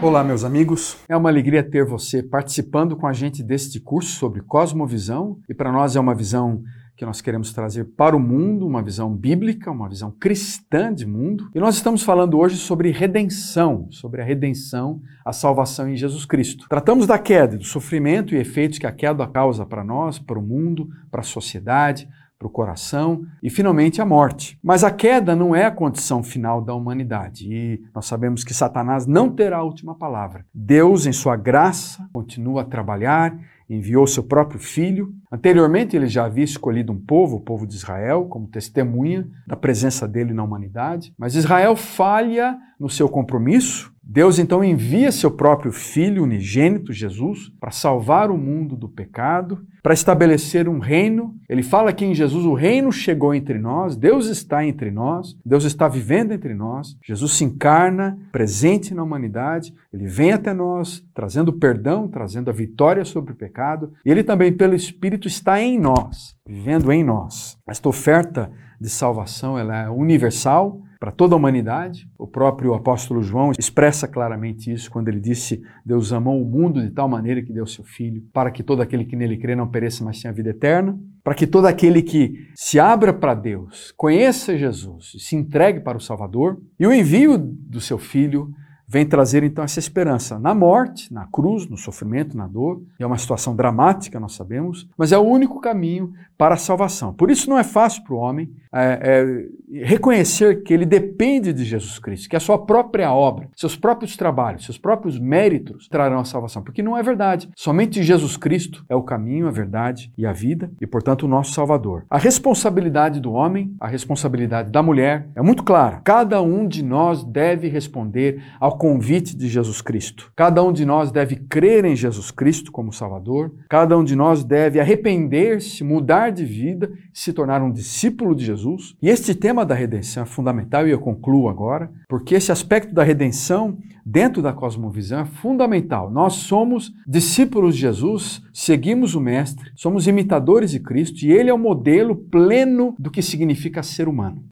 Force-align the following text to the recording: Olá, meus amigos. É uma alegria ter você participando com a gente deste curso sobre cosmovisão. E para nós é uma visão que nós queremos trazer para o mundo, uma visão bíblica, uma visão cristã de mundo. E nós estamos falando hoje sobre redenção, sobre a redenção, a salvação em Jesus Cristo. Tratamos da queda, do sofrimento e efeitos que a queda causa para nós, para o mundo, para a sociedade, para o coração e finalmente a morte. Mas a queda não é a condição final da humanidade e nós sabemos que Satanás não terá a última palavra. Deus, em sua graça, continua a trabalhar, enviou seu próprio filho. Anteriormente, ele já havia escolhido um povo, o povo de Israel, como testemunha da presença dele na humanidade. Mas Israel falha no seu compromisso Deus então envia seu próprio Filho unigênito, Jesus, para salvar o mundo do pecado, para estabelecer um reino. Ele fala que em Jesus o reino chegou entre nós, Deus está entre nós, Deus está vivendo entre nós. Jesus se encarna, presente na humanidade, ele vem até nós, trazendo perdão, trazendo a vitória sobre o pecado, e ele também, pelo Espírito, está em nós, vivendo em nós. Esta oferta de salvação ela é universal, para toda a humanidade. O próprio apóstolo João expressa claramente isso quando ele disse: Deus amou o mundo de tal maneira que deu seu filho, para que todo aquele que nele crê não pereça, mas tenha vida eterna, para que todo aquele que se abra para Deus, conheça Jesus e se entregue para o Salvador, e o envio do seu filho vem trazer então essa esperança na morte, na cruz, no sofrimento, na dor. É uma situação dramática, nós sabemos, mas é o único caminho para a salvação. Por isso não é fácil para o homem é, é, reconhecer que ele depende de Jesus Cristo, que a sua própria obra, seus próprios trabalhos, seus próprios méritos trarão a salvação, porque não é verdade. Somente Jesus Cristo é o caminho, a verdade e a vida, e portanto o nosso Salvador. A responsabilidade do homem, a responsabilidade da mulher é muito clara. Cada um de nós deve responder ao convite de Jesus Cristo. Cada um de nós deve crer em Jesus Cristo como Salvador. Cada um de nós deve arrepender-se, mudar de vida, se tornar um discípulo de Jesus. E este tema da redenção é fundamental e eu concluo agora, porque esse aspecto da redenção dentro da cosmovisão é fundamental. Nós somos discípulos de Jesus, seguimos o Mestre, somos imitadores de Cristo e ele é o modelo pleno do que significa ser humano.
Olá, 0.00 0.22
meus 0.22 0.44
amigos. 0.44 0.96
É 1.08 1.16
uma 1.16 1.28
alegria 1.28 1.60
ter 1.60 1.84
você 1.84 2.22
participando 2.22 2.96
com 2.96 3.08
a 3.08 3.12
gente 3.12 3.42
deste 3.42 3.80
curso 3.80 4.12
sobre 4.12 4.40
cosmovisão. 4.40 5.40
E 5.48 5.54
para 5.54 5.72
nós 5.72 5.96
é 5.96 6.00
uma 6.00 6.14
visão 6.14 6.62
que 6.96 7.04
nós 7.04 7.20
queremos 7.20 7.52
trazer 7.52 7.84
para 7.96 8.16
o 8.16 8.20
mundo, 8.20 8.64
uma 8.64 8.80
visão 8.80 9.12
bíblica, 9.12 9.72
uma 9.72 9.88
visão 9.88 10.12
cristã 10.12 10.94
de 10.94 11.04
mundo. 11.04 11.50
E 11.52 11.58
nós 11.58 11.74
estamos 11.74 12.04
falando 12.04 12.38
hoje 12.38 12.56
sobre 12.56 12.92
redenção, 12.92 13.88
sobre 13.90 14.22
a 14.22 14.24
redenção, 14.24 15.00
a 15.24 15.32
salvação 15.32 15.88
em 15.88 15.96
Jesus 15.96 16.24
Cristo. 16.24 16.68
Tratamos 16.68 17.04
da 17.04 17.18
queda, 17.18 17.58
do 17.58 17.64
sofrimento 17.64 18.36
e 18.36 18.38
efeitos 18.38 18.78
que 18.78 18.86
a 18.86 18.92
queda 18.92 19.26
causa 19.26 19.66
para 19.66 19.82
nós, 19.82 20.16
para 20.16 20.38
o 20.38 20.42
mundo, 20.42 20.88
para 21.10 21.22
a 21.22 21.24
sociedade, 21.24 22.08
para 22.38 22.46
o 22.46 22.50
coração 22.50 23.26
e 23.42 23.50
finalmente 23.50 24.00
a 24.00 24.06
morte. 24.06 24.58
Mas 24.62 24.84
a 24.84 24.90
queda 24.90 25.34
não 25.34 25.54
é 25.54 25.64
a 25.64 25.70
condição 25.70 26.22
final 26.22 26.62
da 26.62 26.72
humanidade 26.72 27.52
e 27.52 27.82
nós 27.92 28.06
sabemos 28.06 28.44
que 28.44 28.54
Satanás 28.54 29.06
não 29.06 29.28
terá 29.28 29.58
a 29.58 29.64
última 29.64 29.94
palavra. 29.94 30.46
Deus, 30.54 31.04
em 31.04 31.12
sua 31.12 31.36
graça, 31.36 32.08
continua 32.12 32.62
a 32.62 32.64
trabalhar, 32.64 33.36
enviou 33.68 34.06
seu 34.06 34.22
próprio 34.22 34.60
filho. 34.60 35.12
Anteriormente, 35.30 35.96
ele 35.96 36.06
já 36.06 36.24
havia 36.24 36.44
escolhido 36.44 36.92
um 36.92 36.98
povo, 36.98 37.36
o 37.36 37.40
povo 37.40 37.66
de 37.66 37.74
Israel, 37.74 38.26
como 38.26 38.46
testemunha 38.46 39.28
da 39.46 39.56
presença 39.56 40.06
dele 40.06 40.32
na 40.32 40.44
humanidade. 40.44 41.12
Mas 41.18 41.34
Israel 41.34 41.74
falha 41.74 42.56
no 42.78 42.88
seu 42.88 43.08
compromisso 43.08 43.92
Deus 44.10 44.38
então 44.38 44.64
envia 44.64 45.12
seu 45.12 45.30
próprio 45.30 45.70
Filho 45.70 46.22
unigênito, 46.22 46.94
Jesus, 46.94 47.50
para 47.60 47.70
salvar 47.70 48.30
o 48.30 48.38
mundo 48.38 48.74
do 48.74 48.88
pecado, 48.88 49.66
para 49.82 49.92
estabelecer 49.92 50.66
um 50.66 50.78
reino. 50.78 51.34
Ele 51.46 51.62
fala 51.62 51.92
que 51.92 52.06
em 52.06 52.14
Jesus 52.14 52.46
o 52.46 52.54
reino 52.54 52.90
chegou 52.90 53.34
entre 53.34 53.58
nós, 53.58 53.96
Deus 53.96 54.26
está 54.26 54.64
entre 54.64 54.90
nós, 54.90 55.36
Deus 55.44 55.64
está 55.64 55.88
vivendo 55.88 56.32
entre 56.32 56.54
nós. 56.54 56.96
Jesus 57.04 57.32
se 57.32 57.44
encarna, 57.44 58.18
presente 58.32 58.94
na 58.94 59.02
humanidade, 59.02 59.74
ele 59.92 60.06
vem 60.06 60.32
até 60.32 60.54
nós, 60.54 61.04
trazendo 61.12 61.52
perdão, 61.52 62.08
trazendo 62.08 62.48
a 62.48 62.52
vitória 62.52 63.04
sobre 63.04 63.34
o 63.34 63.36
pecado, 63.36 63.92
e 64.06 64.10
ele 64.10 64.24
também, 64.24 64.50
pelo 64.50 64.74
Espírito, 64.74 65.28
está 65.28 65.60
em 65.60 65.78
nós, 65.78 66.34
vivendo 66.46 66.90
em 66.90 67.04
nós. 67.04 67.58
Esta 67.68 67.90
oferta 67.90 68.50
de 68.80 68.88
salvação 68.88 69.58
ela 69.58 69.82
é 69.82 69.90
universal, 69.90 70.80
para 70.98 71.12
toda 71.12 71.34
a 71.34 71.38
humanidade. 71.38 72.08
O 72.18 72.26
próprio 72.26 72.74
apóstolo 72.74 73.22
João 73.22 73.52
expressa 73.58 74.08
claramente 74.08 74.72
isso 74.72 74.90
quando 74.90 75.08
ele 75.08 75.20
disse: 75.20 75.62
Deus 75.84 76.12
amou 76.12 76.42
o 76.42 76.44
mundo 76.44 76.82
de 76.82 76.90
tal 76.90 77.08
maneira 77.08 77.42
que 77.42 77.52
deu 77.52 77.66
seu 77.66 77.84
filho, 77.84 78.22
para 78.32 78.50
que 78.50 78.62
todo 78.62 78.82
aquele 78.82 79.04
que 79.04 79.16
nele 79.16 79.36
crê 79.36 79.54
não 79.54 79.68
pereça, 79.68 80.04
mas 80.04 80.20
tenha 80.20 80.32
vida 80.32 80.50
eterna, 80.50 80.98
para 81.22 81.34
que 81.34 81.46
todo 81.46 81.66
aquele 81.66 82.02
que 82.02 82.48
se 82.54 82.80
abra 82.80 83.12
para 83.12 83.34
Deus, 83.34 83.92
conheça 83.96 84.56
Jesus 84.56 85.12
e 85.14 85.20
se 85.20 85.36
entregue 85.36 85.80
para 85.80 85.98
o 85.98 86.00
Salvador, 86.00 86.60
e 86.78 86.86
o 86.86 86.92
envio 86.92 87.38
do 87.38 87.80
seu 87.80 87.98
filho 87.98 88.50
vem 88.88 89.04
trazer 89.04 89.44
então 89.44 89.62
essa 89.62 89.78
esperança 89.78 90.38
na 90.38 90.54
morte, 90.54 91.12
na 91.12 91.26
cruz, 91.26 91.68
no 91.68 91.76
sofrimento, 91.76 92.36
na 92.36 92.46
dor. 92.46 92.80
É 92.98 93.06
uma 93.06 93.18
situação 93.18 93.54
dramática, 93.54 94.18
nós 94.18 94.34
sabemos, 94.34 94.88
mas 94.96 95.12
é 95.12 95.18
o 95.18 95.22
único 95.22 95.60
caminho 95.60 96.14
para 96.38 96.54
a 96.54 96.58
salvação. 96.58 97.12
Por 97.12 97.30
isso 97.30 97.50
não 97.50 97.58
é 97.58 97.64
fácil 97.64 98.02
para 98.04 98.14
o 98.14 98.18
homem 98.18 98.48
é, 98.72 99.48
é, 99.72 99.84
reconhecer 99.84 100.62
que 100.62 100.72
ele 100.72 100.86
depende 100.86 101.52
de 101.52 101.64
Jesus 101.64 101.98
Cristo, 101.98 102.28
que 102.28 102.36
a 102.36 102.40
sua 102.40 102.58
própria 102.58 103.12
obra, 103.12 103.48
seus 103.56 103.76
próprios 103.76 104.16
trabalhos, 104.16 104.64
seus 104.64 104.78
próprios 104.78 105.18
méritos 105.18 105.88
trarão 105.88 106.20
a 106.20 106.24
salvação, 106.24 106.62
porque 106.62 106.82
não 106.82 106.96
é 106.96 107.02
verdade. 107.02 107.50
Somente 107.56 108.02
Jesus 108.02 108.36
Cristo 108.36 108.84
é 108.88 108.94
o 108.94 109.02
caminho, 109.02 109.48
a 109.48 109.50
verdade 109.50 110.12
e 110.16 110.24
a 110.24 110.32
vida, 110.32 110.70
e 110.80 110.86
portanto 110.86 111.24
o 111.24 111.28
nosso 111.28 111.52
Salvador. 111.52 112.04
A 112.08 112.18
responsabilidade 112.18 113.20
do 113.20 113.32
homem, 113.32 113.74
a 113.80 113.88
responsabilidade 113.88 114.70
da 114.70 114.82
mulher 114.82 115.28
é 115.34 115.42
muito 115.42 115.64
clara. 115.64 116.00
Cada 116.04 116.40
um 116.40 116.66
de 116.66 116.84
nós 116.84 117.24
deve 117.24 117.68
responder 117.68 118.42
ao 118.60 118.77
convite 118.78 119.36
de 119.36 119.48
Jesus 119.48 119.82
Cristo. 119.82 120.32
Cada 120.34 120.62
um 120.62 120.72
de 120.72 120.86
nós 120.86 121.10
deve 121.10 121.36
crer 121.36 121.84
em 121.84 121.96
Jesus 121.96 122.30
Cristo 122.30 122.70
como 122.72 122.92
Salvador. 122.92 123.52
Cada 123.68 123.98
um 123.98 124.04
de 124.04 124.14
nós 124.14 124.44
deve 124.44 124.80
arrepender-se, 124.80 125.82
mudar 125.82 126.30
de 126.30 126.44
vida, 126.44 126.90
se 127.12 127.32
tornar 127.32 127.60
um 127.60 127.72
discípulo 127.72 128.34
de 128.34 128.44
Jesus. 128.44 128.94
E 129.02 129.10
este 129.10 129.34
tema 129.34 129.66
da 129.66 129.74
redenção 129.74 130.22
é 130.22 130.26
fundamental 130.26 130.86
e 130.86 130.90
eu 130.92 131.00
concluo 131.00 131.48
agora, 131.48 131.90
porque 132.08 132.36
esse 132.36 132.52
aspecto 132.52 132.94
da 132.94 133.02
redenção 133.02 133.76
dentro 134.06 134.40
da 134.40 134.52
cosmovisão 134.52 135.20
é 135.20 135.24
fundamental. 135.26 136.10
Nós 136.10 136.34
somos 136.34 136.92
discípulos 137.06 137.74
de 137.74 137.82
Jesus, 137.82 138.40
seguimos 138.54 139.14
o 139.14 139.20
Mestre, 139.20 139.70
somos 139.74 140.06
imitadores 140.06 140.70
de 140.70 140.80
Cristo 140.80 141.22
e 141.24 141.32
ele 141.32 141.50
é 141.50 141.54
o 141.54 141.58
modelo 141.58 142.16
pleno 142.16 142.94
do 142.98 143.10
que 143.10 143.20
significa 143.20 143.82
ser 143.82 144.08
humano. 144.08 144.44